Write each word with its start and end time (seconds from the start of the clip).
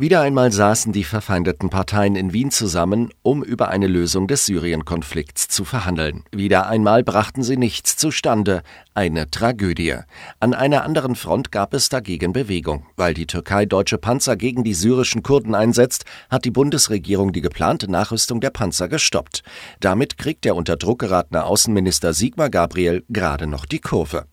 Wieder 0.00 0.22
einmal 0.22 0.50
saßen 0.50 0.94
die 0.94 1.04
verfeindeten 1.04 1.68
Parteien 1.68 2.16
in 2.16 2.32
Wien 2.32 2.50
zusammen, 2.50 3.10
um 3.20 3.44
über 3.44 3.68
eine 3.68 3.86
Lösung 3.86 4.28
des 4.28 4.46
Syrien-Konflikts 4.46 5.48
zu 5.48 5.66
verhandeln. 5.66 6.24
Wieder 6.32 6.68
einmal 6.68 7.04
brachten 7.04 7.42
sie 7.42 7.58
nichts 7.58 7.98
zustande. 7.98 8.62
Eine 8.94 9.30
Tragödie. 9.30 9.96
An 10.38 10.54
einer 10.54 10.84
anderen 10.84 11.16
Front 11.16 11.52
gab 11.52 11.74
es 11.74 11.90
dagegen 11.90 12.32
Bewegung. 12.32 12.86
Weil 12.96 13.12
die 13.12 13.26
Türkei 13.26 13.66
deutsche 13.66 13.98
Panzer 13.98 14.36
gegen 14.36 14.64
die 14.64 14.72
syrischen 14.72 15.22
Kurden 15.22 15.54
einsetzt, 15.54 16.06
hat 16.30 16.46
die 16.46 16.50
Bundesregierung 16.50 17.34
die 17.34 17.42
geplante 17.42 17.90
Nachrüstung 17.90 18.40
der 18.40 18.48
Panzer 18.48 18.88
gestoppt. 18.88 19.42
Damit 19.80 20.16
kriegt 20.16 20.46
der 20.46 20.56
unter 20.56 20.78
Druck 20.78 21.00
geratene 21.00 21.44
Außenminister 21.44 22.14
Sigmar 22.14 22.48
Gabriel 22.48 23.04
gerade 23.10 23.46
noch 23.46 23.66
die 23.66 23.80
Kurve. 23.80 24.24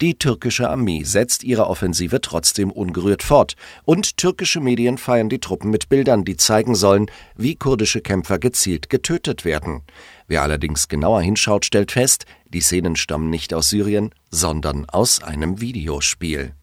Die 0.00 0.18
türkische 0.18 0.68
Armee 0.68 1.02
setzt 1.04 1.44
ihre 1.44 1.66
Offensive 1.66 2.20
trotzdem 2.20 2.70
ungerührt 2.70 3.22
fort, 3.22 3.54
und 3.84 4.16
türkische 4.16 4.60
Medien 4.60 4.98
feiern 4.98 5.28
die 5.28 5.40
Truppen 5.40 5.70
mit 5.70 5.88
Bildern, 5.88 6.24
die 6.24 6.36
zeigen 6.36 6.74
sollen, 6.74 7.10
wie 7.36 7.56
kurdische 7.56 8.00
Kämpfer 8.00 8.38
gezielt 8.38 8.90
getötet 8.90 9.44
werden. 9.44 9.82
Wer 10.26 10.42
allerdings 10.42 10.88
genauer 10.88 11.22
hinschaut, 11.22 11.64
stellt 11.64 11.92
fest, 11.92 12.26
die 12.48 12.60
Szenen 12.60 12.96
stammen 12.96 13.30
nicht 13.30 13.54
aus 13.54 13.68
Syrien, 13.68 14.10
sondern 14.30 14.86
aus 14.88 15.22
einem 15.22 15.60
Videospiel. 15.60 16.54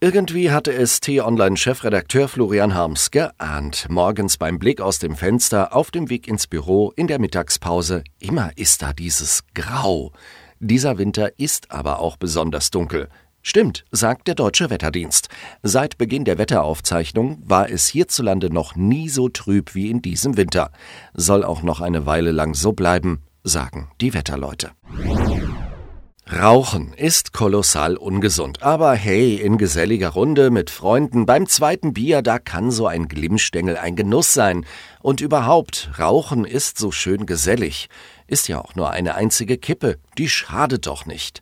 Irgendwie 0.00 0.52
hatte 0.52 0.72
es 0.72 1.00
T-Online-Chefredakteur 1.00 2.28
Florian 2.28 2.72
Harms 2.72 3.10
geahnt. 3.10 3.86
Morgens 3.88 4.36
beim 4.36 4.60
Blick 4.60 4.80
aus 4.80 5.00
dem 5.00 5.16
Fenster, 5.16 5.74
auf 5.74 5.90
dem 5.90 6.08
Weg 6.08 6.28
ins 6.28 6.46
Büro, 6.46 6.92
in 6.94 7.08
der 7.08 7.18
Mittagspause, 7.18 8.04
immer 8.20 8.52
ist 8.54 8.82
da 8.82 8.92
dieses 8.92 9.42
Grau. 9.54 10.12
Dieser 10.60 10.98
Winter 10.98 11.38
ist 11.38 11.70
aber 11.70 12.00
auch 12.00 12.16
besonders 12.16 12.70
dunkel. 12.70 13.08
Stimmt, 13.42 13.84
sagt 13.92 14.26
der 14.26 14.34
Deutsche 14.34 14.70
Wetterdienst. 14.70 15.28
Seit 15.62 15.96
Beginn 15.96 16.24
der 16.24 16.38
Wetteraufzeichnung 16.38 17.42
war 17.46 17.70
es 17.70 17.86
hierzulande 17.86 18.52
noch 18.52 18.74
nie 18.74 19.08
so 19.08 19.28
trüb 19.28 19.74
wie 19.74 19.90
in 19.90 20.02
diesem 20.02 20.36
Winter. 20.36 20.70
Soll 21.14 21.44
auch 21.44 21.62
noch 21.62 21.80
eine 21.80 22.04
Weile 22.04 22.32
lang 22.32 22.54
so 22.54 22.72
bleiben, 22.72 23.22
sagen 23.44 23.90
die 24.00 24.12
Wetterleute. 24.14 24.72
Rauchen 26.30 26.92
ist 26.92 27.32
kolossal 27.32 27.96
ungesund. 27.96 28.62
Aber 28.62 28.92
hey, 28.94 29.36
in 29.36 29.56
geselliger 29.56 30.10
Runde 30.10 30.50
mit 30.50 30.68
Freunden 30.68 31.24
beim 31.24 31.46
zweiten 31.46 31.94
Bier, 31.94 32.20
da 32.20 32.38
kann 32.38 32.70
so 32.70 32.86
ein 32.86 33.08
Glimmstängel 33.08 33.78
ein 33.78 33.96
Genuss 33.96 34.34
sein. 34.34 34.66
Und 35.00 35.22
überhaupt, 35.22 35.90
Rauchen 35.98 36.44
ist 36.44 36.78
so 36.78 36.90
schön 36.90 37.24
gesellig. 37.24 37.88
Ist 38.26 38.46
ja 38.46 38.60
auch 38.60 38.74
nur 38.74 38.90
eine 38.90 39.14
einzige 39.14 39.56
Kippe, 39.56 39.96
die 40.18 40.28
schadet 40.28 40.86
doch 40.86 41.06
nicht. 41.06 41.40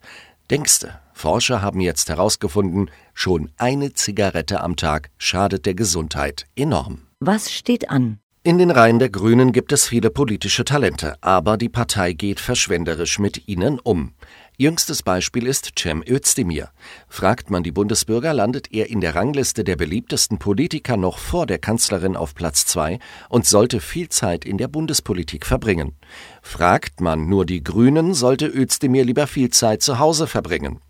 Denkste, 0.51 1.01
Forscher 1.13 1.63
haben 1.63 1.81
jetzt 1.81 2.09
herausgefunden, 2.09 2.89
schon 3.13 3.51
eine 3.57 3.93
Zigarette 3.93 4.61
am 4.61 4.77
Tag 4.77 5.11
schadet 5.19 5.67
der 5.67 5.75
Gesundheit 5.75 6.47
enorm. 6.55 7.09
Was 7.19 7.53
steht 7.53 7.91
an? 7.91 8.21
In 8.47 8.59
den 8.59 8.71
Reihen 8.71 9.01
der 9.01 9.09
Grünen 9.09 9.51
gibt 9.51 9.73
es 9.73 9.89
viele 9.89 10.09
politische 10.09 10.65
Talente, 10.65 11.17
aber 11.21 11.57
die 11.57 11.69
Partei 11.69 12.13
geht 12.13 12.39
verschwenderisch 12.39 13.19
mit 13.19 13.49
ihnen 13.49 13.81
um. 13.81 14.13
Jüngstes 14.59 15.03
Beispiel 15.03 15.47
ist 15.47 15.73
Cem 15.79 16.03
Özdemir. 16.09 16.71
Fragt 17.11 17.51
man 17.51 17.63
die 17.63 17.73
Bundesbürger, 17.73 18.33
landet 18.33 18.73
er 18.73 18.89
in 18.89 19.03
der 19.03 19.15
Rangliste 19.15 19.65
der 19.65 19.77
beliebtesten 19.77 20.39
Politiker 20.39 20.97
noch 20.97 21.19
vor 21.19 21.45
der 21.45 21.59
Kanzlerin 21.59 22.17
auf 22.17 22.35
Platz 22.35 22.65
zwei 22.65 22.99
und 23.29 23.45
sollte 23.45 23.81
viel 23.81 24.09
Zeit 24.09 24.47
in 24.47 24.57
der 24.57 24.69
Bundespolitik 24.69 25.45
verbringen. 25.45 25.93
Fragt 26.41 27.03
man 27.03 27.29
nur 27.29 27.45
die 27.45 27.63
Grünen, 27.63 28.15
sollte 28.15 28.47
Özdemir 28.47 29.05
lieber 29.05 29.27
viel 29.27 29.51
Zeit 29.51 29.83
zu 29.83 29.99
Hause 29.99 30.27
verbringen. 30.27 30.81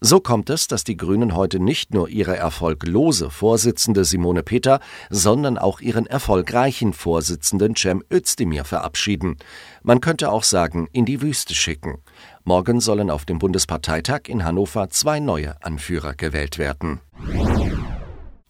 So 0.00 0.20
kommt 0.20 0.50
es, 0.50 0.68
dass 0.68 0.84
die 0.84 0.96
Grünen 0.96 1.34
heute 1.34 1.58
nicht 1.58 1.92
nur 1.92 2.08
ihre 2.08 2.36
erfolglose 2.36 3.30
Vorsitzende 3.30 4.04
Simone 4.04 4.42
Peter, 4.42 4.80
sondern 5.10 5.58
auch 5.58 5.80
ihren 5.80 6.06
erfolgreichen 6.06 6.92
Vorsitzenden 6.92 7.74
Cem 7.76 8.02
Özdemir 8.12 8.64
verabschieden. 8.64 9.36
Man 9.82 10.00
könnte 10.00 10.30
auch 10.30 10.44
sagen, 10.44 10.88
in 10.92 11.04
die 11.04 11.22
Wüste 11.22 11.54
schicken. 11.54 11.98
Morgen 12.44 12.80
sollen 12.80 13.10
auf 13.10 13.24
dem 13.24 13.38
Bundesparteitag 13.38 14.22
in 14.28 14.44
Hannover 14.44 14.88
zwei 14.90 15.20
neue 15.20 15.62
Anführer 15.62 16.14
gewählt 16.14 16.58
werden. 16.58 17.00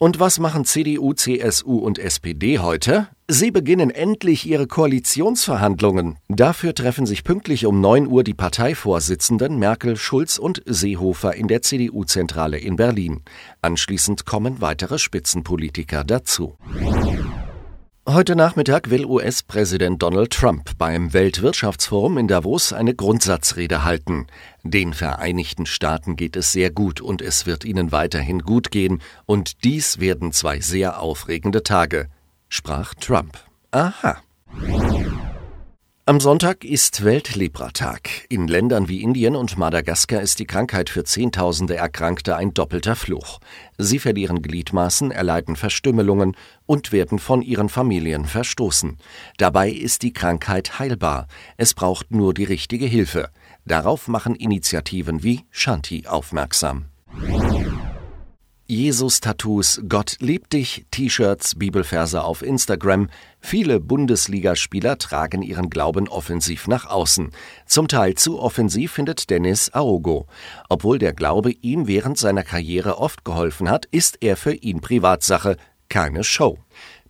Und 0.01 0.21
was 0.21 0.39
machen 0.39 0.65
CDU, 0.65 1.13
CSU 1.13 1.77
und 1.79 1.99
SPD 1.99 2.61
heute? 2.61 3.09
Sie 3.27 3.51
beginnen 3.51 3.91
endlich 3.91 4.47
ihre 4.47 4.69
Koalitionsverhandlungen. 4.69 6.19
Dafür 6.29 6.73
treffen 6.73 7.05
sich 7.05 7.25
pünktlich 7.25 7.67
um 7.67 7.81
9 7.81 8.07
Uhr 8.07 8.23
die 8.23 8.33
Parteivorsitzenden 8.33 9.59
Merkel, 9.59 9.97
Schulz 9.97 10.39
und 10.39 10.63
Seehofer 10.67 11.35
in 11.35 11.49
der 11.49 11.63
CDU-Zentrale 11.63 12.59
in 12.59 12.77
Berlin. 12.77 13.23
Anschließend 13.61 14.25
kommen 14.25 14.61
weitere 14.61 14.99
Spitzenpolitiker 14.99 16.05
dazu. 16.05 16.57
Heute 18.11 18.37
Nachmittag 18.37 18.89
will 18.89 19.05
US-Präsident 19.05 20.03
Donald 20.03 20.33
Trump 20.33 20.79
beim 20.79 21.13
Weltwirtschaftsforum 21.13 22.17
in 22.17 22.27
Davos 22.27 22.73
eine 22.73 22.95
Grundsatzrede 22.95 23.85
halten. 23.85 24.29
Den 24.63 24.95
Vereinigten 24.95 25.67
Staaten 25.67 26.17
geht 26.17 26.35
es 26.35 26.51
sehr 26.51 26.71
gut 26.71 27.03
und 27.03 27.21
es 27.21 27.45
wird 27.45 27.67
ihnen 27.67 27.93
weiterhin 27.93 28.41
gut 28.41 28.71
gehen, 28.71 29.03
und 29.27 29.63
dies 29.63 30.01
werden 30.01 30.33
zwei 30.33 30.61
sehr 30.61 31.03
aufregende 31.03 31.63
Tage, 31.63 32.09
sprach 32.49 32.95
Trump. 32.95 33.37
Aha. 33.73 34.17
Am 36.09 36.21
Sonntag 36.21 36.65
ist 36.65 37.05
Weltlebratag. 37.05 38.09
In 38.31 38.49
Ländern 38.49 38.89
wie 38.89 39.03
Indien 39.03 39.37
und 39.37 39.59
Madagaskar 39.59 40.23
ist 40.23 40.39
die 40.39 40.47
Krankheit 40.47 40.89
für 40.89 41.05
Zehntausende 41.05 41.77
Erkrankte 41.77 42.35
ein 42.35 42.55
doppelter 42.55 42.97
Fluch. 42.97 43.41
Sie 43.77 43.99
verlieren 43.99 44.41
Gliedmaßen, 44.41 45.11
erleiden 45.11 45.55
Verstümmelungen 45.55 46.35
und 46.65 46.93
werden 46.93 47.19
von 47.19 47.43
ihren 47.43 47.69
Familien 47.69 48.25
verstoßen. 48.25 48.97
Dabei 49.37 49.69
ist 49.69 50.01
die 50.01 50.15
Krankheit 50.15 50.79
heilbar. 50.79 51.27
Es 51.59 51.75
braucht 51.75 52.11
nur 52.11 52.33
die 52.33 52.45
richtige 52.45 52.87
Hilfe. 52.87 53.29
Darauf 53.67 54.09
machen 54.09 54.35
Initiativen 54.35 55.23
wie 55.23 55.45
Shanti 55.51 56.07
aufmerksam. 56.07 56.87
Jesus-Tattoos, 58.71 59.81
Gott 59.89 60.17
liebt 60.21 60.53
dich, 60.53 60.85
T-Shirts, 60.91 61.59
Bibelverse 61.59 62.23
auf 62.23 62.43
Instagram. 62.43 63.09
Viele 63.41 63.81
Bundesligaspieler 63.81 64.99
tragen 64.99 65.41
ihren 65.41 65.71
Glauben 65.71 66.07
offensiv 66.07 66.69
nach 66.69 66.85
außen. 66.85 67.31
Zum 67.65 67.89
Teil 67.89 68.17
zu 68.17 68.39
offensiv 68.39 68.93
findet 68.93 69.31
Dennis 69.31 69.71
Aogo. 69.73 70.27
Obwohl 70.69 70.99
der 70.99 71.15
Glaube 71.15 71.53
ihm 71.53 71.87
während 71.87 72.19
seiner 72.19 72.43
Karriere 72.43 72.99
oft 72.99 73.25
geholfen 73.25 73.71
hat, 73.71 73.87
ist 73.87 74.19
er 74.21 74.37
für 74.37 74.53
ihn 74.53 74.83
Privatsache, 74.83 75.57
keine 75.89 76.23
Show. 76.23 76.59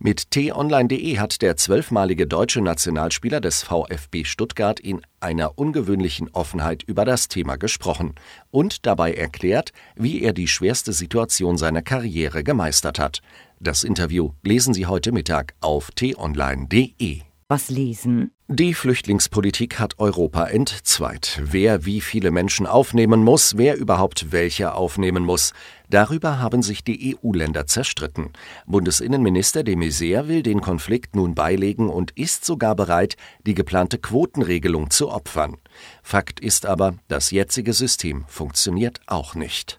Mit 0.01 0.31
t-online.de 0.31 1.19
hat 1.19 1.43
der 1.43 1.57
zwölfmalige 1.57 2.29
deutsche 2.29 2.61
Nationalspieler 2.61 3.41
des 3.41 3.65
VfB 3.65 4.23
Stuttgart 4.23 4.79
in 4.79 5.01
einer 5.19 5.59
ungewöhnlichen 5.59 6.29
Offenheit 6.33 6.85
über 6.85 7.05
das 7.05 7.27
Thema 7.27 7.57
gesprochen 7.57 8.15
und 8.53 8.87
dabei 8.87 9.15
erklärt, 9.15 9.73
wie 9.97 10.23
er 10.23 10.33
die 10.33 10.47
schwerste 10.47 10.93
Situation 10.93 11.59
seiner 11.59 11.83
Karriere 11.83 12.45
gemeistert 12.45 13.01
hat. 13.01 13.23
Das 13.59 13.83
Interview 13.83 14.31
lesen 14.45 14.73
Sie 14.73 14.87
heute 14.87 15.11
Mittag 15.11 15.55
auf 15.61 15.91
t-online.de. 15.91 17.23
Was 17.49 17.69
lesen? 17.69 18.31
Die 18.51 18.73
Flüchtlingspolitik 18.73 19.79
hat 19.79 19.99
Europa 19.99 20.47
entzweit. 20.47 21.39
Wer 21.45 21.85
wie 21.85 22.01
viele 22.01 22.31
Menschen 22.31 22.67
aufnehmen 22.67 23.23
muss, 23.23 23.59
wer 23.59 23.77
überhaupt 23.77 24.33
welche 24.33 24.73
aufnehmen 24.73 25.23
muss. 25.23 25.53
Darüber 25.91 26.39
haben 26.39 26.63
sich 26.63 26.83
die 26.83 27.15
EU-Länder 27.23 27.67
zerstritten. 27.67 28.31
Bundesinnenminister 28.65 29.65
de 29.65 29.77
Maizière 29.77 30.29
will 30.29 30.43
den 30.43 30.63
Konflikt 30.63 31.15
nun 31.15 31.35
beilegen 31.35 31.91
und 31.91 32.13
ist 32.13 32.47
sogar 32.47 32.75
bereit, 32.75 33.19
die 33.47 33.53
geplante 33.53 33.99
Quotenregelung 33.99 34.89
zu 34.89 35.11
opfern. 35.11 35.59
Fakt 36.03 36.41
ist 36.41 36.65
aber, 36.65 36.95
das 37.07 37.31
jetzige 37.31 37.75
System 37.75 38.25
funktioniert 38.29 39.03
auch 39.07 39.35
nicht. 39.35 39.79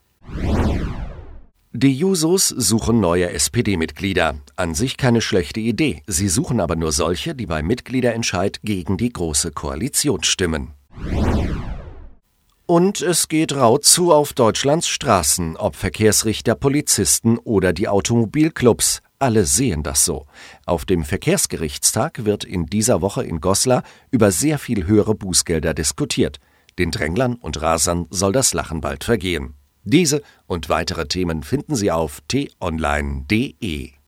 Die 1.71 1.93
Jusos 1.93 2.47
suchen 2.47 2.99
neue 2.99 3.29
SPD-Mitglieder. 3.29 4.39
An 4.55 4.73
sich 4.73 4.97
keine 4.97 5.21
schlechte 5.21 5.59
Idee. 5.59 6.01
Sie 6.07 6.27
suchen 6.27 6.61
aber 6.61 6.75
nur 6.75 6.91
solche, 6.91 7.35
die 7.35 7.45
beim 7.45 7.67
Mitgliederentscheid 7.67 8.61
gegen 8.63 8.97
die 8.97 9.13
Große 9.13 9.51
Koalition 9.51 10.23
stimmen. 10.23 10.73
Und 12.65 13.01
es 13.01 13.27
geht 13.27 13.55
rau 13.55 13.77
zu 13.77 14.11
auf 14.11 14.33
Deutschlands 14.33 14.87
Straßen, 14.87 15.57
ob 15.57 15.75
Verkehrsrichter, 15.75 16.55
Polizisten 16.55 17.37
oder 17.37 17.71
die 17.71 17.87
Automobilclubs. 17.87 19.03
Alle 19.19 19.45
sehen 19.45 19.83
das 19.83 20.05
so. 20.05 20.25
Auf 20.65 20.85
dem 20.85 21.03
Verkehrsgerichtstag 21.03 22.25
wird 22.25 22.45
in 22.45 22.65
dieser 22.65 23.01
Woche 23.01 23.23
in 23.23 23.41
Goslar 23.41 23.83
über 24.09 24.31
sehr 24.31 24.57
viel 24.57 24.87
höhere 24.87 25.13
Bußgelder 25.13 25.75
diskutiert. 25.75 26.39
Den 26.79 26.89
Dränglern 26.89 27.35
und 27.35 27.61
Rasern 27.61 28.07
soll 28.09 28.31
das 28.31 28.55
Lachen 28.55 28.81
bald 28.81 29.03
vergehen. 29.03 29.53
Diese 29.83 30.21
und 30.47 30.69
weitere 30.69 31.07
Themen 31.07 31.43
finden 31.43 31.75
Sie 31.75 31.91
auf 31.91 32.21
t-online.de. 32.27 33.91